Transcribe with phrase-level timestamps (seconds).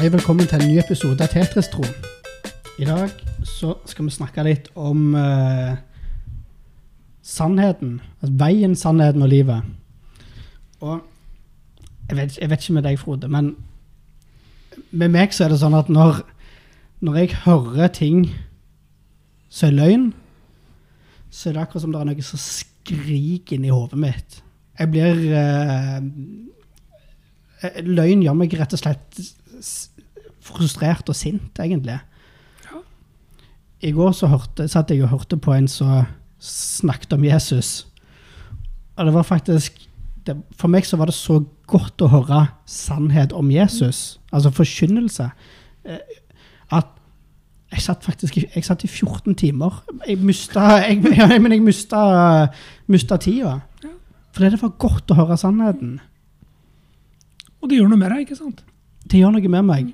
[0.00, 1.82] Hei, velkommen til en ny episode av Tetris-tro.
[2.80, 3.10] I dag
[3.44, 5.74] så skal vi snakke litt om eh,
[7.20, 7.98] sannheten.
[8.22, 9.66] Altså veien, sannheten og livet.
[10.80, 11.02] Og
[12.08, 13.50] jeg vet, jeg vet ikke med deg, Frode, men
[14.88, 16.22] med meg så er det sånn at når,
[17.04, 18.22] når jeg hører ting
[19.52, 20.06] som er løgn,
[21.28, 24.40] så er det akkurat som det er noe som skriker inn i hodet mitt.
[24.80, 26.00] Jeg blir eh,
[27.84, 29.20] Løgn gjør meg rett og slett
[30.40, 31.98] frustrert og sint, egentlig.
[33.80, 36.04] I går så hørte, satt jeg og hørte på en som
[36.40, 37.86] snakket om Jesus.
[38.96, 39.86] Og det var faktisk
[40.26, 41.38] det, For meg så var det så
[41.70, 45.30] godt å høre sannhet om Jesus, altså forkynnelse,
[45.88, 46.18] eh,
[46.76, 46.90] at
[47.70, 49.80] jeg satt faktisk jeg satt i 14 timer.
[50.06, 52.00] Jeg mista jeg, ja, men jeg mista,
[52.90, 53.60] mista tida.
[54.34, 56.00] Fordi det var godt å høre sannheten.
[57.60, 58.64] Og det gjør noe med deg, ikke sant?
[59.10, 59.92] Det gjør noe med meg.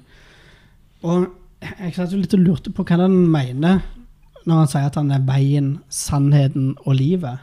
[1.06, 1.26] Og
[1.64, 3.84] jeg satt jo litt og lurte på hva han mener
[4.46, 7.42] når han sier at han er veien, sannheten og livet.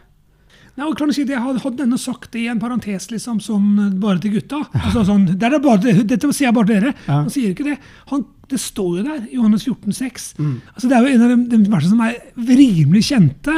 [0.74, 3.38] Nei, og klart å si det, Jeg hadde ennå sagt det i en parentes liksom,
[3.46, 6.94] sånn bare til gutta altså, sånn, det er bare, Dette sier jeg bare til dere.
[7.06, 7.76] Han sier ikke det.
[8.10, 10.28] Han, det står jo der, i Johannes 14, 6.
[10.40, 10.56] Mm.
[10.74, 13.58] Altså, det er jo en av de, de versene som er rimelig kjente.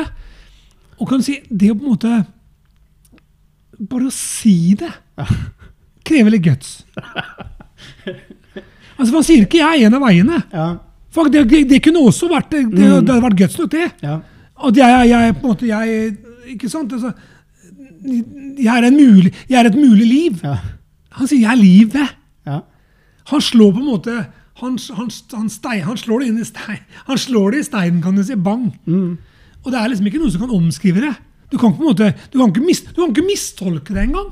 [1.00, 2.24] Og kan du si, det å på en måte
[3.76, 4.88] Bare å si det
[6.08, 6.78] krever litt guts.
[9.00, 10.42] altså, Man sier ikke 'jeg er en av veiene'.
[10.54, 10.68] Ja.
[11.12, 13.06] Fuck, det, det kunne også vært det, det, Mm.
[13.06, 13.92] det hadde vært guts nok, det.
[14.04, 14.20] ja.
[14.68, 16.18] At jeg, jeg, jeg på en måte jeg,
[16.48, 16.94] Ikke sant?
[16.94, 17.12] Altså,
[18.06, 20.40] jeg, er en mulig, jeg er et mulig liv.
[20.44, 20.58] ja.
[21.12, 22.16] Han sier 'jeg er livet'.
[22.46, 22.60] ja.
[23.32, 24.26] Han slår på en måte
[24.62, 28.02] han, han, han, stein, han slår det inn i stein, Han slår det i steinen,
[28.02, 28.36] kan du si.
[28.36, 28.72] Bang.
[28.86, 29.18] Mm.
[29.66, 31.16] Og det er liksom ikke noen som kan omskrive det.
[31.52, 34.04] Du kan ikke, på en måte, du kan ikke, mis, du kan ikke mistolke det
[34.08, 34.32] engang.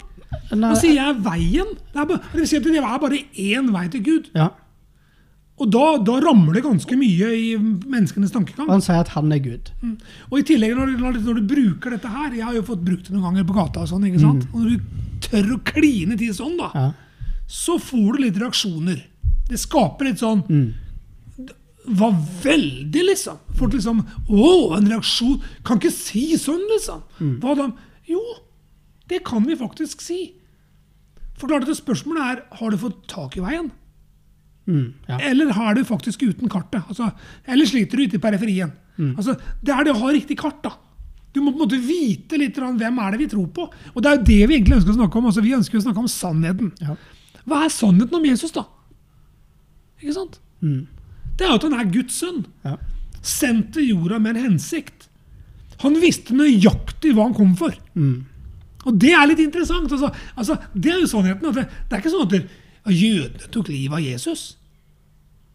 [0.52, 1.74] Han sier 'jeg er veien'.
[1.94, 4.30] Det, er bare, det det er bare én vei til Gud.
[4.36, 4.50] ja.
[5.62, 8.68] Og da, da rammer det ganske mye i menneskenes tankegang.
[8.68, 9.70] Han sier at han er Gud.
[10.32, 12.82] Og i tillegg, når når, du, når du bruker dette her Jeg har jo fått
[12.84, 13.82] brukt det noen ganger på gata.
[13.82, 14.48] og sånn, ikke sant?
[14.52, 14.80] Og når du
[15.22, 16.92] tør å kline til sånn, da, Ja.
[17.48, 19.04] så får du litt reaksjoner.
[19.48, 20.74] Det skaper litt sånn Mm.
[21.86, 22.12] Var
[22.44, 23.38] veldig, liksom.
[23.56, 25.42] Folk liksom Å, en reaksjon!
[25.64, 27.02] Kan ikke si sånn, liksom.
[27.40, 27.72] Hva da?
[28.08, 28.20] Jo,
[29.10, 30.20] det kan vi faktisk si.
[31.40, 33.72] For klart at Spørsmålet er har du fått tak i veien.
[34.68, 34.94] Mm.
[35.10, 35.18] ja.
[35.20, 36.86] Eller har du faktisk uten kartet?
[36.88, 37.10] Altså,
[37.46, 38.72] eller sliter du ute i periferien?
[39.18, 39.34] Altså,
[39.66, 40.62] det er det å ha riktig kart.
[40.64, 40.76] da.
[41.34, 43.66] Du må på en måte vite litt om hvem er det vi tror på.
[43.94, 45.30] Og det er jo det vi egentlig ønsker å snakke om.
[45.32, 46.72] Altså, vi ønsker å snakke om sannheten.
[46.80, 46.96] Ja.
[47.50, 48.68] Hva er sannheten om Jesus, da?
[50.00, 50.38] Ikke sant?
[50.62, 50.86] Mm.
[51.34, 52.46] Det er jo at han er Guds sønn.
[52.68, 52.78] ja.
[53.24, 55.08] Sendt til jorda med en hensikt.
[55.80, 57.72] Han visste nøyaktig hva han kom for.
[57.96, 58.26] Mm.
[58.84, 59.92] Og det er litt interessant.
[59.92, 61.50] Altså, altså, det er jo sannheten.
[61.50, 62.44] At det, det er ikke sånn at det,
[62.92, 64.46] jødene tok livet av Jesus.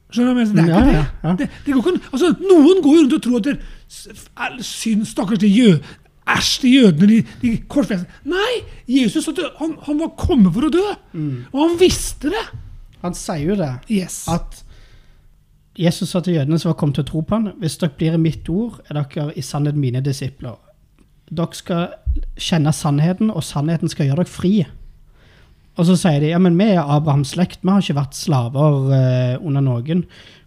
[0.09, 0.55] Skjønner du?
[0.57, 1.33] Det er ikke det.
[1.39, 3.57] det, det går ikke, altså, noen går jo rundt og tror at det,
[4.65, 5.73] synd, stakkars de jø,
[6.29, 8.11] Æsj, de jødene, de, de korsfestede.
[8.29, 8.59] Nei!
[8.89, 10.85] Jesus han, han var kommet for å dø.
[11.17, 11.47] Mm.
[11.55, 12.43] Og han visste det.
[13.01, 13.71] Han sier jo det.
[13.89, 14.27] Yes.
[14.29, 14.59] At
[15.79, 18.19] Jesus sa til jødene som var kommet til å tro på han, hvis dere blir
[18.19, 20.59] i mitt ord, er dere i sannhet mine disipler.
[21.29, 21.89] Dere skal
[22.41, 24.53] kjenne sannheten, og sannheten skal gjøre dere fri.
[25.79, 28.79] Og så sier de ja, men vi er Abrahams slekt, vi har ikke vært slaver
[28.91, 30.03] uh, under noen.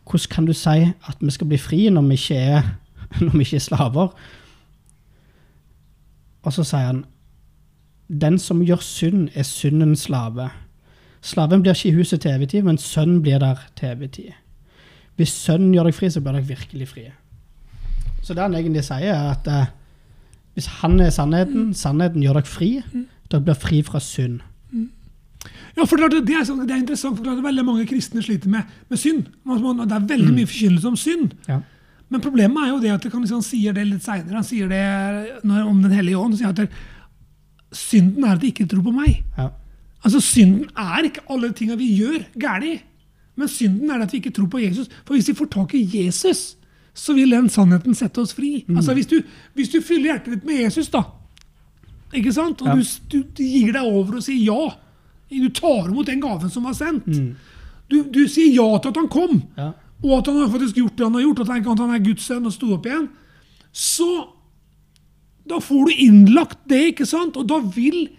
[0.09, 2.73] Hvordan kan du si at vi skal bli fri når vi ikke er,
[3.37, 4.11] vi ikke er slaver?
[6.41, 7.05] Og så sier han
[8.11, 10.49] den som gjør synd, er syndens slave.
[11.23, 14.31] Slaven blir ikke i huset til evig tid, men sønnen blir der til evig tid.
[15.15, 17.13] Hvis sønnen gjør deg fri, så blir dere virkelig frie.
[18.21, 19.69] Så det han egentlig sier, er at eh,
[20.53, 22.71] hvis han er sannheten, sannheten gjør dere fri,
[23.31, 24.39] dere blir fri fra synd.
[25.77, 28.21] Ja, for klart, det, er, så- det er interessant, for det at veldig mange kristne
[28.21, 29.23] sliter med, med synd.
[29.25, 31.31] Det er veldig mye forkynnelse om synd.
[31.47, 31.59] Ja.
[32.11, 34.35] Men problemet er jo det at han liksom, han sier det litt seinere.
[34.35, 36.35] Han sier det når, om Den hellige ånd.
[36.37, 36.67] Sier at det,
[37.71, 39.23] synden er at de ikke tror på meg.
[39.37, 39.47] Ja.
[40.03, 42.81] Altså, Synden er ikke alle tinga vi gjør, gærlig.
[43.39, 44.89] Men synden er at vi ikke tror på Jesus.
[45.05, 46.57] For hvis vi får tak i Jesus,
[46.93, 48.65] så vil den sannheten sette oss fri.
[48.75, 49.21] Altså, hvis du,
[49.55, 51.05] hvis du fyller hjertet ditt med Jesus, da,
[52.13, 52.61] ikke sant?
[52.61, 52.75] og Ja.
[52.75, 54.73] du, du, gir deg over og sier ja
[55.31, 57.05] Du tar imot den gaven som var sendt.
[57.87, 59.69] Du, du sier ja til at han kom, Ja.
[60.03, 62.03] og at han har faktisk gjort det han har gjort, at han, at han er
[62.03, 63.07] Guds sønn og sto opp igjen.
[63.71, 64.27] Så
[65.47, 67.37] da får du innlagt det, ikke sant?
[67.39, 68.09] Og da vil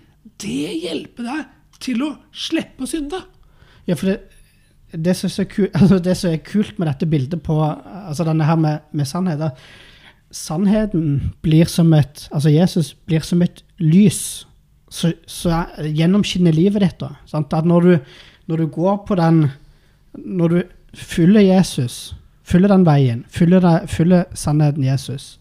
[0.40, 1.44] det hjelpe deg
[1.82, 3.20] til å slippe å synde.
[3.86, 4.31] Ja, for det,
[4.92, 5.44] det, som så
[5.80, 9.52] altså det som er kult med dette bildet på altså denne her med, med sannhet
[10.32, 14.46] Sannheten blir som et Altså Jesus blir som et lys
[14.92, 16.98] som gjennomskinner livet ditt.
[17.00, 17.52] da, sant?
[17.52, 17.98] At når du,
[18.46, 19.50] når du går på den
[20.14, 20.62] Når du
[20.94, 25.40] følger Jesus, følger den veien, følger, følger sannheten Jesus,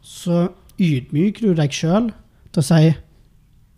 [0.00, 0.48] så
[0.80, 2.08] ydmyker du deg sjøl
[2.52, 2.94] til å si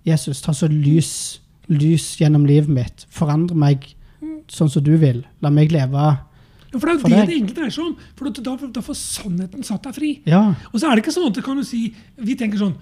[0.07, 3.07] Jesus, ta så lys, lys gjennom livet mitt.
[3.11, 3.96] Forandre meg
[4.53, 5.25] sånn som du vil.
[5.43, 6.19] La meg leve
[6.73, 7.29] Ja, for det er jo det deg.
[7.29, 7.97] det egentlig dreier seg om.
[8.19, 10.11] For da, da, får sannheten satt deg fri.
[10.27, 10.55] Ja.
[10.73, 12.77] Og så er det ikke sånn at kan du si, vi tenker sånn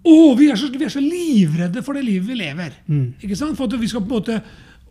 [0.00, 2.72] Å, vi er, så, vi er så livredde for det livet vi lever.
[2.88, 3.14] Mm.
[3.20, 3.56] Ikke sant?
[3.58, 4.38] For at vi skal på en måte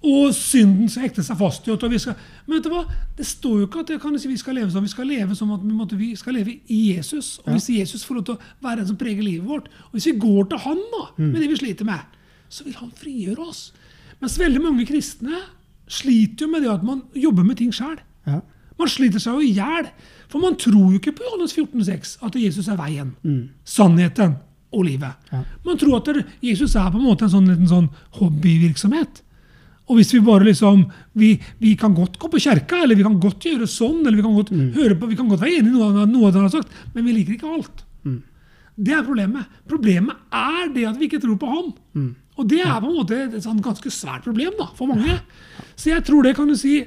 [0.06, 1.81] Og synden skal hekte seg fast i oss.
[2.46, 2.84] Men vet du hva?
[3.18, 4.86] Det står jo ikke at si, vi skal leve sånn.
[4.86, 7.40] Vi skal leve som at vi, skal leve i Jesus.
[7.44, 10.06] Og hvis Jesus får lov til å være den som preger livet vårt, og hvis
[10.08, 11.31] vi går til Han da, Mm.
[11.34, 12.00] med det vi sliter med,
[12.50, 13.74] så vil Han frigjøre oss.
[14.22, 15.36] Mens veldig mange kristne
[15.89, 17.97] sliter jo med det at man jobber med ting sjøl.
[18.27, 18.41] ja.
[18.80, 19.89] Man sliter seg jo i hjel.
[20.31, 23.50] For man tror jo ikke på Johannes 14,6 at Jesus er veien, Mm.
[23.68, 24.38] sannheten
[24.71, 25.18] og livet.
[25.33, 25.41] Ja.
[25.65, 27.89] Man tror at Jesus er på en måte en sånn liten sånn
[28.21, 29.21] hobbyvirksomhet.
[29.89, 30.86] Og hvis vi bare liksom
[31.18, 34.24] vi, vi kan godt gå på kjerka, eller vi kan godt gjøre sånn, eller vi
[34.24, 36.69] kan godt høre på, vi kan godt være enig i noe, noe han har sagt,
[36.94, 37.83] men vi liker ikke alt.
[38.06, 38.21] Mm.
[38.80, 39.45] Det er problemet.
[39.68, 41.74] Problemet er det at vi ikke tror på han.
[42.39, 45.18] Og det er på en måte et sånn ganske svært problem da, for mange.
[45.75, 46.77] Så jeg tror det kan du si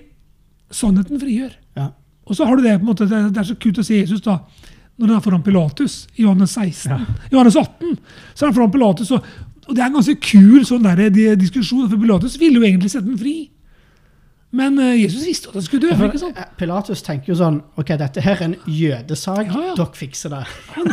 [0.73, 1.53] sannheten frigjør.
[1.77, 1.91] ja.
[2.25, 4.21] Og så har du det på en måte, det er- så kult å se Jesus
[4.23, 4.39] da,
[4.97, 7.07] når han er foran Pilatus i Johannes 16.
[7.33, 7.99] Johannes 18.
[8.35, 9.25] Så er han foran Pilatus, og,
[9.69, 12.91] og det er en ganske kul sånn der, de, diskusjon, for Pilatus ville jo egentlig
[12.91, 13.51] sette den fri.
[14.53, 16.07] Men eh, Jesus visste at han skulle dø.
[16.07, 16.37] ikke sant?
[16.37, 19.47] Eh, Pilatus tenker jo sånn Ok, dette her er en jødesak.
[19.49, 19.75] Ja, ja.
[19.79, 20.43] Dere fikser det.
[20.77, 20.91] Han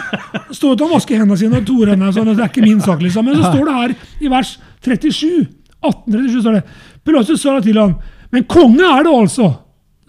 [0.56, 2.12] står han vasker hendene sine og toer henne.
[2.16, 3.04] sånn, det er ikke min sak.
[3.04, 3.28] liksom.
[3.28, 4.54] Men så står det her i vers
[4.86, 5.32] 37,
[5.84, 6.64] 1837 står det,
[7.04, 7.98] Pilatus sa til ham,
[8.32, 9.52] men konge er det altså.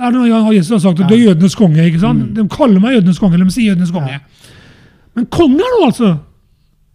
[0.01, 1.85] Det er noe Jesus har sagt, at du er jødenes konge.
[1.85, 2.31] ikke sant?
[2.37, 4.21] De kaller meg jødenes konge, eller de sier jødenes konge.
[5.19, 6.11] Men konge er du altså.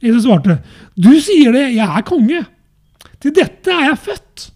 [0.04, 0.60] Jesus svarte,
[0.96, 2.42] du sier det, jeg er konge.
[3.22, 4.48] Til dette er jeg født.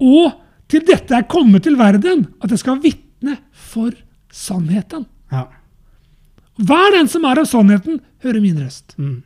[0.00, 0.32] Og
[0.70, 3.94] til dette er kommet til verden, at jeg skal vitne for
[4.32, 5.06] sannheten.
[5.32, 5.48] Ja.
[6.60, 8.94] Hver den som er av sannheten, hører min røst.
[9.00, 9.20] Mm.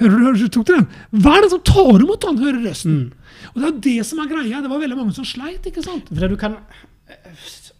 [0.00, 0.88] Hører du, tok du den?
[1.24, 2.98] Hver den som tar imot han, hører røsten.
[3.06, 3.52] Mm.
[3.54, 4.60] Og det er det som er greia.
[4.60, 5.64] Det var veldig mange som sleit.
[5.66, 6.10] ikke sant?
[6.12, 6.58] For du kan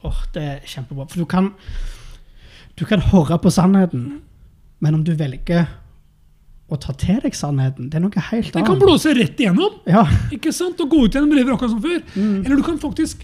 [0.06, 1.08] Åh, det er kjempebra.
[1.10, 1.52] For du kan
[2.76, 4.20] Du kan høre på sannheten,
[4.84, 5.64] men om du velger
[6.66, 8.56] å ta til deg sannheten, det er noe helt annet.
[8.56, 9.78] Det kan blåse rett igjennom.
[9.86, 10.02] Ja.
[10.34, 10.80] ikke sant?
[10.82, 12.00] Og gå ut gjennom brevet akkurat som før.
[12.16, 12.40] Mm.
[12.42, 13.22] Eller du kan faktisk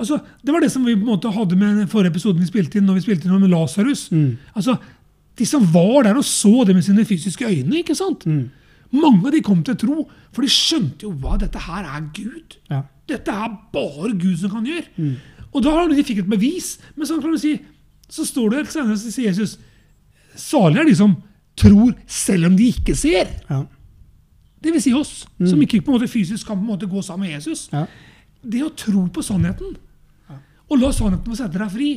[0.00, 2.48] altså, Det var det som vi på en måte hadde med den forrige episoden vi
[2.48, 4.06] spilte inn når vi spilte inn med Lasarus.
[4.14, 4.38] Mm.
[4.56, 4.78] Altså,
[5.38, 7.82] de som var der og så det med sine fysiske øyne.
[7.82, 8.24] ikke sant?
[8.24, 8.48] Mm.
[8.92, 12.56] Mange av de kom til tro, for de skjønte jo hva dette her er Gud.
[12.72, 12.82] Ja.
[13.08, 14.88] Dette er bare Gud som kan gjøre.
[14.96, 15.14] Mm.
[15.52, 16.78] Og da har de fikk et bevis.
[16.96, 17.58] Men så kan du si,
[18.12, 19.58] så står det senere så sier Jesus
[20.32, 21.10] Salig er de som
[21.58, 23.30] tror selv om de ikke ser.
[23.50, 23.62] Ja.
[24.62, 27.02] Det vil si oss, som ikke på en måte fysisk kan på en måte gå
[27.02, 27.66] sammen med Jesus.
[27.72, 27.86] Ja.
[28.42, 29.74] Det å tro på sannheten,
[30.70, 31.90] og la sannheten få sette deg fri,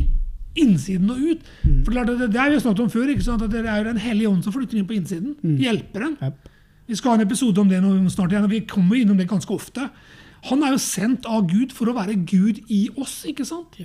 [0.55, 1.47] innsiden og ut
[1.83, 3.41] For det, det, det har vi snakket om før, ikke sant?
[3.43, 5.33] at det er jo Den hellige ånd som flytter inn på innsiden.
[5.59, 6.13] Hjelperen.
[6.23, 6.51] Yep.
[6.87, 9.27] Vi skal ha en episode om det nå snart igjen, og vi kommer innom det
[9.29, 9.89] ganske ofte.
[10.49, 13.79] Han er jo sendt av Gud for å være Gud i oss, ikke sant?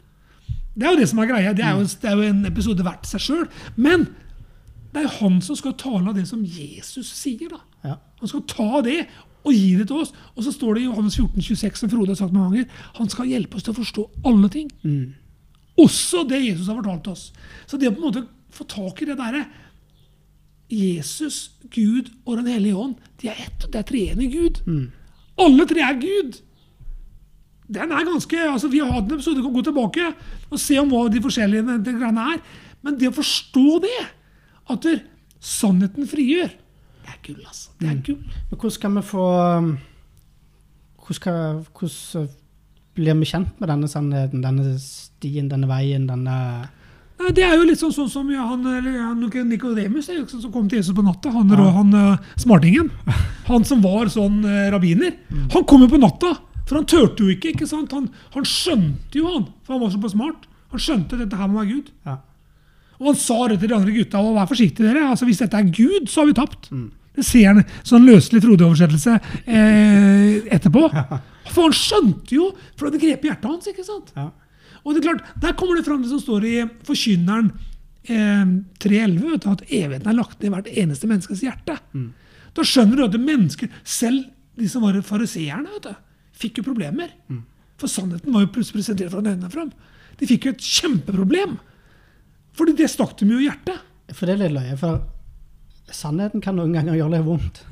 [0.76, 1.54] Det er jo det som er greia.
[1.56, 3.46] Det er jo, det er jo en episode verdt seg sjøl.
[3.80, 4.06] Men
[4.90, 7.52] det er han som skal tale av det som Jesus sier.
[7.52, 7.60] da.
[7.84, 7.96] Ja.
[8.20, 9.04] Han skal ta det
[9.44, 10.12] og gi det til oss.
[10.34, 13.08] Og så står det i Johannes 14, 26, som Frode har sagt mange ganger, han
[13.12, 14.68] skal hjelpe oss til å forstå alle ting.
[14.82, 15.14] Mm.
[15.80, 17.30] Også det Jesus har fortalt oss.
[17.70, 19.46] Så det å på en måte få tak i det derre
[20.70, 23.66] Jesus, Gud og Den hellige ånd, de er ett.
[23.66, 24.62] Det er treenig Gud.
[25.40, 26.38] Alle tre er Gud.
[27.70, 30.12] Den er ganske, altså Vi har hatt en episode, kan gå tilbake
[30.50, 32.40] og se om hva de forskjellige greiene er.
[32.82, 33.98] Men det å forstå det,
[34.76, 35.00] at der,
[35.40, 36.50] sannheten frigjør,
[37.00, 37.70] det er gull, altså.
[37.80, 38.18] Det er gull.
[38.50, 39.70] Men hvordan skal vi få um,
[41.00, 42.28] Hvordan, skal, hvordan
[42.94, 46.36] blir vi kjent med denne sannheten, denne stien, denne veien, denne
[47.20, 50.22] Nei, Det er jo litt sånn, sånn som ja, han, eller, han Nikodemus er jo
[50.24, 51.32] ikke sånn som kom til Jesus på natta.
[51.34, 52.88] Han, han eh, smartingen.
[53.50, 55.18] Han som var sånn eh, rabbiner.
[55.52, 56.30] Han kom jo på natta,
[56.62, 57.52] for han turte jo ikke.
[57.52, 57.92] ikke sant?
[57.92, 60.48] Han, han skjønte jo, han, for han var så smart.
[60.72, 61.92] Han skjønte at dette her må være Gud.
[62.08, 62.16] Ja.
[63.00, 64.20] Og han sa det til de andre gutta.
[64.20, 65.06] og Vær forsiktige, dere.
[65.08, 66.68] altså Hvis dette er Gud, så har vi tapt.
[67.16, 69.14] Det ser han sånn løselig Frode-oversettelse
[69.50, 70.84] eh, etterpå.
[71.50, 73.66] For han skjønte jo, for det grep hjertet hans.
[73.72, 74.12] ikke sant?
[74.16, 74.28] Ja.
[74.84, 76.54] Og det er klart, Der kommer det fram det som står i
[76.86, 77.50] Forkynneren
[78.04, 78.52] eh,
[78.84, 81.78] 3.11, at evigheten er lagt ned i hvert eneste menneskes hjerte.
[82.56, 84.24] Da skjønner du at mennesker, selv
[84.60, 85.94] de som var fariseerne, vet du,
[86.40, 87.12] fikk jo problemer.
[87.80, 89.70] For sannheten var jo plutselig presentert fra øynene fram.
[90.20, 91.58] De fikk jo et kjempeproblem.
[92.56, 93.80] Fordi det stakk dem jo i hjertet.
[94.14, 95.04] For det er litt løye, for
[95.94, 97.62] sannheten kan noen ganger gjøre litt vondt.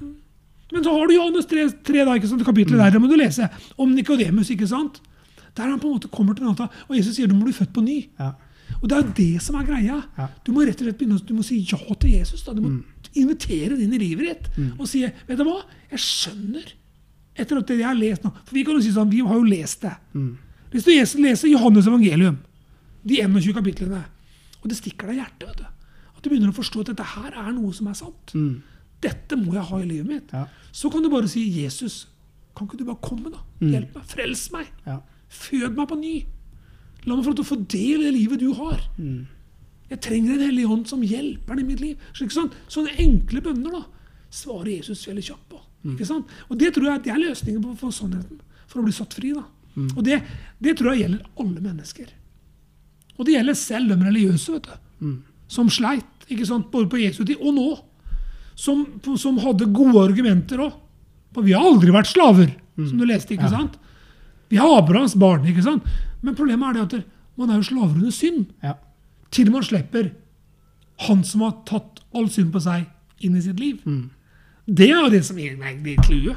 [0.72, 3.16] Men så har du Johannes 3, 3 da, ikke sant, kapittelet der, det må du
[3.18, 3.48] lese,
[3.80, 4.50] om Nikodemus.
[4.52, 5.00] ikke sant?
[5.56, 7.72] Der han på en måte kommer til natta, og Jesus sier du må bli født
[7.74, 8.02] på ny.
[8.20, 8.34] Ja.
[8.78, 9.96] Og det er jo det som er greia.
[10.18, 10.26] Ja.
[10.44, 12.44] Du må rett og slett begynne du må si ja til Jesus.
[12.44, 12.52] Da.
[12.54, 12.74] Du må
[13.16, 16.68] invitere det inn i livet ditt og si vet du hva, jeg skjønner
[17.38, 18.30] etter at jeg har lest nå.
[18.44, 19.94] For vi kan jo si sånn, vi har jo lest det.
[20.74, 20.92] Hvis du
[21.24, 22.36] leser Johannes evangelium,
[23.08, 24.02] de 21 kapitlene,
[24.62, 25.66] og det stikker deg i hjertet, vet du.
[26.16, 28.32] at du begynner å forstå at dette her er noe som er sant.
[29.00, 30.32] Dette må jeg ha i livet mitt.
[30.34, 30.46] Ja.
[30.74, 32.08] Så kan du bare si, Jesus,
[32.56, 33.38] kan ikke du bare komme, da?
[33.62, 34.04] Hjelp meg.
[34.10, 34.66] Frels meg.
[34.86, 34.96] Ja.
[35.30, 36.14] Fød meg på ny.
[37.06, 38.80] La meg få lov til å få del i det livet du har.
[39.88, 41.96] Jeg trenger en hellig hånd som hjelper i mitt liv.
[42.12, 42.56] Så, ikke sant?
[42.68, 43.84] Sånne enkle bønner da,
[44.34, 45.62] svarer Jesus veldig kjapt på.
[45.94, 46.26] Ikke sant?
[46.50, 49.30] Og Det tror jeg det er løsningen på for sannheten, for å bli satt fri.
[49.32, 49.46] da.
[49.94, 50.18] Og det,
[50.58, 52.10] det tror jeg gjelder alle mennesker.
[53.18, 55.12] Og det gjelder selv de religiøse, vet du.
[55.48, 56.70] Som sleit, ikke sant?
[56.70, 57.68] både på Jesu tid og nå.
[58.58, 58.84] Som,
[59.18, 60.72] som hadde gode argumenter òg.
[61.34, 63.34] For vi har aldri vært slaver, som du leste.
[63.36, 63.76] ikke sant?
[64.50, 65.44] Vi har Abrahams barn.
[65.46, 65.84] ikke sant?
[66.22, 67.08] Men problemet er det at
[67.38, 68.46] man er jo slaver under synd.
[68.64, 68.74] Ja.
[69.30, 70.12] Til man slipper
[71.06, 72.86] han som har tatt all synd på seg,
[73.22, 73.78] inn i sitt liv.
[74.66, 76.36] Det er jo det som egentlig er clouet.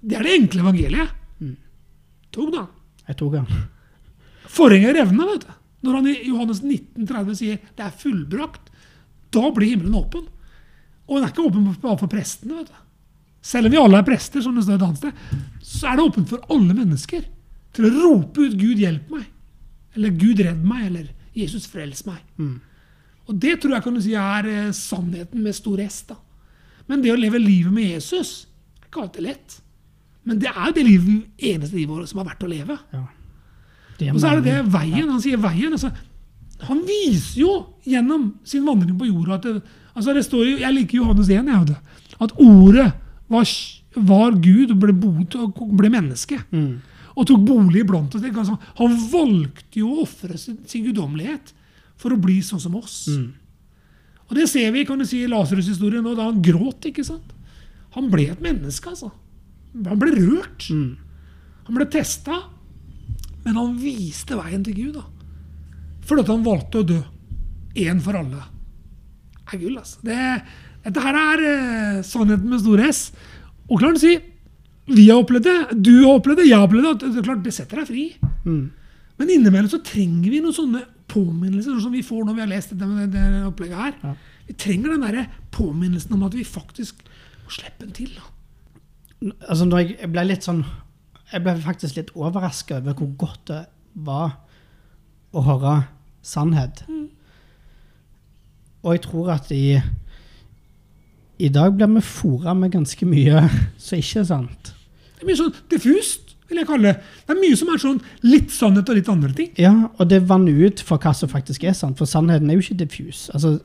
[0.00, 1.16] Det er det enkle evangeliet.
[2.32, 2.64] Tog da.
[3.10, 3.46] Jeg tok den.
[4.48, 5.52] Forhenget revna, vet du.
[5.80, 8.70] Når han i Johannes 1930 sier 'det er fullbrakt',
[9.32, 10.26] da blir himmelen åpen.
[11.08, 12.58] Og den er ikke åpen bare for prestene.
[12.58, 12.78] vet du.
[13.42, 15.12] Selv om vi alle er prester, som det står et annet sted,
[15.62, 17.24] så er det åpent for alle mennesker
[17.72, 19.30] til å rope ut 'Gud, hjelp meg',
[19.96, 22.20] eller 'Gud, redd meg', eller 'Jesus, frels meg'.
[23.28, 26.02] Og det tror jeg kan du si er eh, sannheten med stor S.
[26.02, 26.16] da.
[26.88, 28.46] Men det å leve livet med Jesus
[28.82, 29.62] er ikke alltid lett.
[30.24, 32.78] Men det er jo det livet, eneste livet vårt som er verdt å leve.
[32.92, 33.04] Ja.
[34.12, 35.08] Og så er det det veien.
[35.10, 35.74] Han sier veien.
[35.76, 35.90] Altså,
[36.68, 37.54] han viser jo
[37.88, 39.60] gjennom sin vandring på jorda at det,
[39.94, 41.76] altså det står jo, Jeg liker Johannes 1, jeg, Hadde,
[42.20, 42.86] at ordet
[43.30, 43.52] var,
[43.96, 46.40] var Gud og ble, boet og ble menneske.
[46.52, 46.80] Mm.
[47.16, 48.24] Og tok bolig iblant oss.
[48.24, 51.54] Altså, han valgte jo å ofre sin, sin guddommelighet
[52.00, 53.02] for å bli sånn som oss.
[53.12, 53.28] Mm.
[54.30, 56.86] Og det ser vi kan du si, i Lasarus-historien nå, da han gråt.
[56.86, 57.34] ikke sant?
[57.96, 59.10] Han ble et menneske, altså.
[59.74, 60.68] Han ble rørt.
[60.70, 60.94] Mm.
[61.66, 62.44] Han ble testa,
[63.44, 64.98] men han viste veien til Gud.
[65.00, 65.04] da.
[66.06, 66.98] Fordi at han valgte å dø.
[67.80, 68.42] Én for alle.
[69.40, 70.00] Det er gull, altså.
[70.06, 70.18] Det,
[70.86, 73.02] dette her er eh, sannheten med stor S.
[73.70, 74.16] Og klart å si,
[74.90, 76.94] vi har opplevd det, du har opplevd det, jeg har opplevd det.
[76.96, 78.06] at Det, klart, det setter deg fri.
[78.46, 78.64] Mm.
[79.20, 82.50] Men innimellom så trenger vi noen sånne påminnelser, sånn som vi får når vi har
[82.50, 83.96] lest dette med det, det opplegget her.
[84.02, 84.14] Ja.
[84.50, 87.02] Vi trenger den der påminnelsen om at vi faktisk
[87.44, 88.14] må slippe den til.
[88.16, 89.30] da.
[89.46, 90.64] Altså, når jeg ble litt sånn
[91.30, 93.60] Jeg ble faktisk litt overraska over hvor godt det
[94.06, 94.32] var
[95.30, 95.74] å høre
[96.26, 96.82] sannhet.
[98.82, 99.80] Og jeg tror at i
[101.40, 103.46] I dag blir vi fora med ganske mye
[103.80, 104.74] som ikke er sant.
[105.16, 107.06] Det er mye sånn diffust, vil jeg kalle det.
[107.24, 109.48] Det er mye som er sånn litt sannhet og litt andre ting.
[109.56, 112.66] Ja, og det vanner ut for hva som faktisk er sant, for sannheten er jo
[112.66, 113.30] ikke diffus.
[113.32, 113.56] Altså,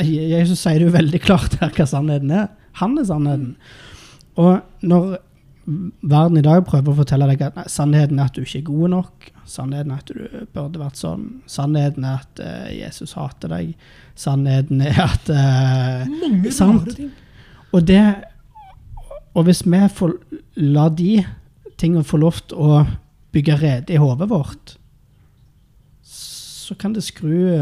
[0.00, 2.48] Jesus sier det jo veldig klart her hva sannheten er.
[2.80, 3.56] Han er sannheten.
[4.40, 5.18] Og når
[6.00, 8.66] verden i dag prøver å fortelle deg at nei, sannheten er at du ikke er
[8.68, 13.52] god nok, sannheten er at du burde vært sånn, sannheten er at uh, Jesus hater
[13.52, 13.74] deg,
[14.18, 16.94] sannheten er at uh, Mange Sant.
[16.96, 17.12] ting.
[17.72, 18.02] og det
[19.36, 20.16] Og hvis vi får
[20.56, 21.20] la de
[21.78, 22.80] tingene få lov til å
[23.36, 24.78] bygge rede i hodet vårt,
[26.02, 27.52] så kan det skru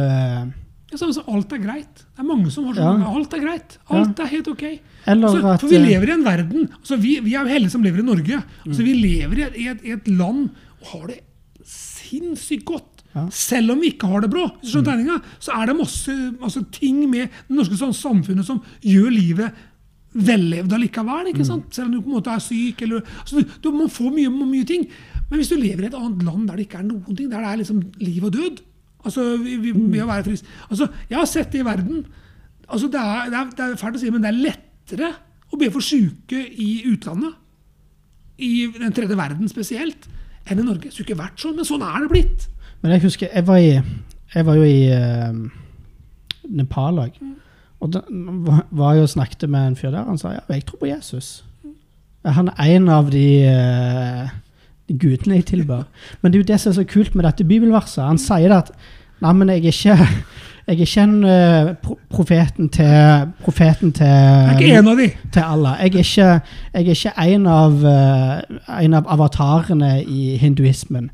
[0.96, 2.02] eh, Ja, sånn som alt er greit.
[2.16, 2.88] Det er mange som har Ja.
[2.94, 3.78] sånn Alt er greit.
[3.90, 4.64] Alt er helt ok.
[5.06, 7.70] Så, at for vi eh, lever i en verden altså vi, vi er jo heldige
[7.76, 8.42] som lever i Norge.
[8.66, 10.48] Altså vi lever i et, i et, i et land
[10.80, 11.20] og har det
[11.66, 13.04] sinnssykt godt.
[13.14, 13.28] Ja.
[13.32, 17.30] Selv om vi ikke har det bra, tegninga, så er det masse, masse ting med
[17.48, 19.64] det norske sånn samfunnet som gjør livet
[20.16, 21.30] vellevd allikevel.
[21.32, 21.72] ikke sant?
[21.74, 22.82] Selv om du på en måte er syk.
[22.82, 24.86] eller, altså du, du må få mye, mye ting.
[25.30, 27.42] Men hvis du lever i et annet land der det ikke er noen ting, der
[27.42, 28.60] det er liksom liv og død
[29.06, 32.04] altså vi, vi, vi å være frisk, altså Jeg har sett det i verden.
[32.68, 35.12] altså Det er, det er, det er fælt å si, men det er lettere
[35.54, 37.36] å be for syke i utlandet,
[38.42, 40.08] i den tredje verden spesielt,
[40.50, 40.88] enn i Norge.
[40.88, 42.48] Det skulle ikke vært sånn, men sånn er det blitt.
[42.82, 43.70] Men jeg husker Jeg var, i,
[44.34, 45.38] jeg var jo i uh,
[46.50, 47.16] Nepal òg.
[47.80, 50.04] Og da var- jeg og snakket med en fyr der.
[50.04, 51.44] Han sa ja, jeg tror på Jesus.
[52.26, 54.45] Han er en av de, uh, de
[54.88, 55.86] gudene jeg tilber.
[56.20, 58.04] Men det er jo det som er så kult med dette bibelverset.
[58.04, 58.72] Han sier at
[59.24, 59.94] Nei, men jeg er ikke,
[60.66, 65.06] jeg er ikke en uh, profeten til Profeten til Jeg er ikke en av de.
[65.32, 65.68] til alle.
[65.68, 66.42] Jeg er ikke, jeg
[66.74, 71.10] er ikke en, av, uh, en av avatarene i hinduismen.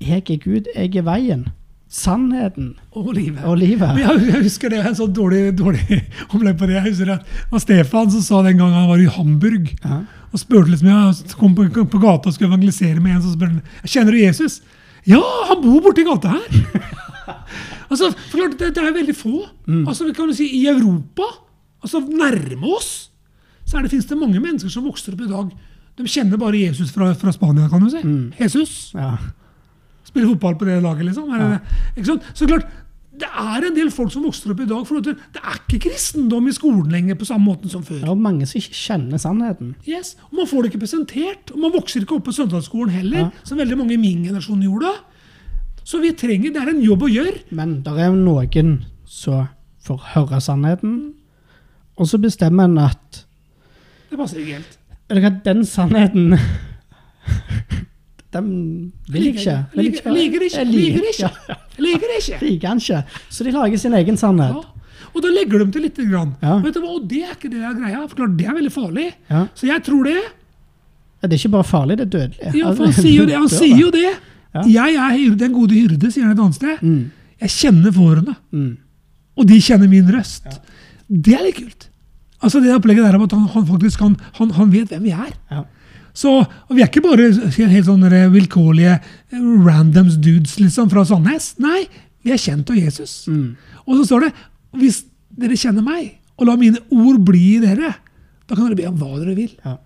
[0.00, 1.46] Jeg er Gud, jeg er veien.
[1.92, 3.42] Sannheten og livet.
[3.44, 3.98] og livet.
[4.00, 5.98] Jeg, jeg husker det, en sånn dårlig, dårlig
[6.32, 6.78] omlegg på det.
[6.78, 7.18] Jeg husker det
[7.52, 9.98] var Stefan som sa den gangen han var i Hamburg Ja.
[10.32, 13.34] og spurte liksom, jeg kom på, kom på gata og skulle evangelisere med en, som
[13.36, 14.62] spurte kjenner du Jesus.
[15.04, 15.20] Ja,
[15.50, 16.86] han bor borti gata her!
[17.92, 19.42] altså, klart, det, det er veldig få.
[19.84, 21.28] Altså, vi kan jo si I Europa,
[21.84, 23.10] altså nærme oss,
[23.68, 25.52] så er det, finnes det mange mennesker som vokser opp i dag.
[26.00, 28.00] De kjenner bare Jesus fra, fra Spania, kan du si.
[28.40, 28.92] Jesus.
[28.96, 29.12] Ja.
[30.12, 31.30] Spiller fotball på det laget, liksom.
[31.32, 31.60] Det?
[31.96, 32.26] ikke sant?
[32.36, 32.66] Så klart,
[33.22, 34.86] det er en del folk som vokser opp i dag.
[34.88, 38.00] for Det er ikke kristendom i skolen lenger på samme måten som før.
[38.00, 39.74] Det er mange som ikke kjenner sannheten.
[39.88, 41.52] Yes, og Man får det ikke presentert.
[41.52, 43.30] og Man vokser ikke opp på søndagsskolen heller, Ja.
[43.44, 44.92] som veldig mange i min generasjon gjorde.
[45.84, 47.38] Så vi trenger, det er en jobb å gjøre.
[47.50, 49.48] Men det er jo noen som
[49.82, 51.14] får høre sannheten,
[51.98, 53.24] og så bestemmer en at
[54.10, 54.78] Det passer ikke helt.
[55.44, 56.38] Den sannheten
[58.32, 58.46] Den
[59.12, 59.54] vil ikke.
[59.76, 60.10] Vil ikke.
[60.10, 61.32] Liker- ikke, Liger liker ikke.
[61.78, 62.38] Liger liker ikke.
[62.46, 63.00] liker ikke.
[63.30, 64.54] Så de lager sin egen sannhet.
[64.56, 65.08] Ja.
[65.12, 66.30] Og da legger de til lite grann.
[66.40, 66.54] Ja.
[66.64, 66.94] Vet du hva?
[66.96, 68.00] Og det er ikke det der greia.
[68.08, 69.08] For klart, det er veldig farlig.
[69.28, 69.42] Ja.
[69.54, 70.16] Så jeg tror det.
[70.22, 72.54] Ja, Det er ikke bare farlig, det er dødelig.
[72.62, 73.36] Ja, for han sier jo det.
[73.36, 74.08] Han sier jo det.
[74.72, 76.80] Jeg er den gode hyrde, sier han et annet sted.
[76.82, 77.10] Mm.
[77.44, 78.72] Jeg kjenner fårene, Mm.
[79.36, 80.48] og de kjenner min røst.
[81.08, 81.88] Det er litt kult.
[82.42, 85.10] Altså Det opplegget der om at han, han faktisk kan, han, han vet hvem vi
[85.14, 85.64] er.
[86.14, 86.32] Så
[86.70, 87.30] Vi er ikke bare
[87.72, 91.54] helt sånne vilkårlige eh, randoms dudes liksom fra Sandnes.
[91.62, 91.86] Nei,
[92.22, 93.26] vi er kjent av Jesus.
[93.28, 93.54] Mm.
[93.86, 94.32] Og så står det
[94.82, 95.02] hvis
[95.36, 97.94] dere kjenner meg, og lar mine ord bli i dere,
[98.48, 99.52] da kan dere be om hva dere vil.
[99.64, 99.76] Ja.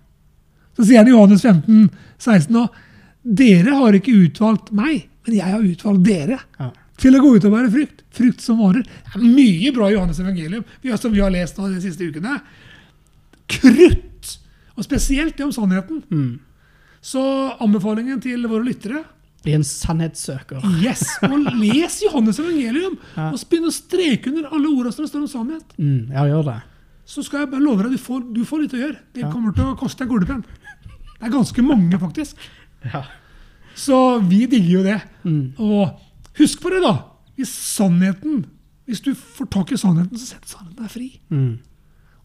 [0.77, 1.87] Så sier han i Johannes 15,
[2.19, 2.67] 16 nå,
[3.27, 6.71] dere har ikke utvalgt meg, men jeg har utvalgt dere Ja.
[6.99, 8.03] til å gå ut og bære frukt.
[8.17, 8.83] Frukt som varer.
[8.87, 10.65] Det er mye bra i Johannes evangelium,
[10.97, 12.39] som vi har lest nå de siste ukene.
[13.51, 14.39] Krutt!
[14.77, 16.03] Og spesielt det om sannheten.
[16.11, 16.39] Mm.
[17.01, 17.23] Så
[17.63, 19.05] anbefalingen til våre lyttere
[19.47, 20.65] Bli en sannhetssøker.
[20.83, 22.97] Yes, og les Johannes evangelium!
[23.15, 23.29] Ja.
[23.31, 25.77] Og begynn å streke under alle ordene som det står om sannhet.
[25.79, 26.09] Mm.
[26.11, 26.57] Ja, gjør det.
[27.07, 28.97] Så skal jeg bare love deg, du får, du får litt å gjøre.
[29.15, 29.31] Det Ja.
[29.31, 30.43] kommer til å koste en gulepenn.
[30.43, 32.35] Det er ganske mange, faktisk.
[32.83, 33.05] Ja.
[33.77, 34.99] Så vi digger jo det.
[35.23, 35.55] Mm.
[35.63, 35.95] Og
[36.41, 36.97] husk på det, da.
[37.37, 38.47] Hvis sannheten
[38.89, 41.21] Hvis du får tak i sannheten, så setter sannheten deg fri.
[41.31, 41.59] Mm.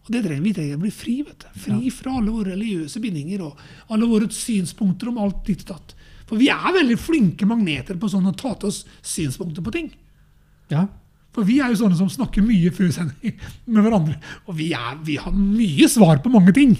[0.02, 1.16] Og det trenger vi trenger å bli fri.
[1.22, 1.60] vet du.
[1.62, 3.58] Fri fra alle våre religiøse bindinger og
[3.94, 5.94] alle våre synspunkter om alt ditt og datt.
[6.26, 9.92] For vi er veldig flinke magneter på sånn å ta til oss synspunkter på ting.
[10.72, 10.88] ja.
[11.32, 14.18] For vi er jo sånne som snakker mye før sending med hverandre.
[14.44, 16.74] Og vi, er, vi har mye svar på mange ting.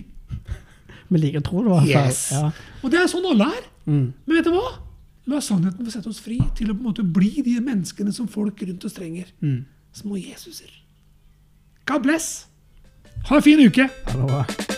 [1.08, 1.86] Vi liker å tro det, Var.
[1.88, 2.18] Yes.
[2.34, 2.50] Ja.
[2.82, 3.62] Og det er sånn alle er.
[3.86, 4.12] Mm.
[4.26, 4.74] Men vet du hva?
[5.32, 8.28] La sannheten få sette oss fri til å på en måte bli de menneskene som
[8.28, 9.32] folk rundt oss trenger.
[9.40, 9.62] Mm.
[9.96, 10.68] Små Jesuser.
[11.88, 12.28] God bless.
[13.28, 13.88] Ha en fin uke.
[14.14, 14.71] Var-